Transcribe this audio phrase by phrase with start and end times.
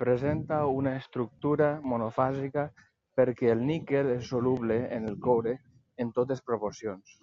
[0.00, 2.64] Presenta una estructura monofàsica
[3.20, 5.56] perquè el níquel és soluble en el coure
[6.06, 7.18] en totes proporcions.